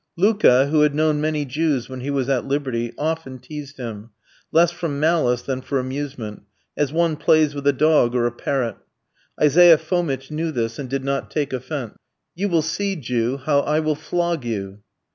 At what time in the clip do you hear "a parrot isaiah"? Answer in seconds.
8.25-9.77